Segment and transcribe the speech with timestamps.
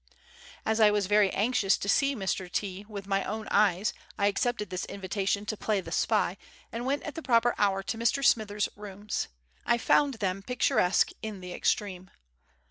[0.65, 2.51] As I was very anxious to see Mr.
[2.51, 6.37] T with my own eyes, I accepted this invitation to play the spy,
[6.71, 8.25] and went at the proper hour to Mr.
[8.25, 9.27] Smithers's rooms.
[9.63, 12.09] I found them picturesque in the extreme.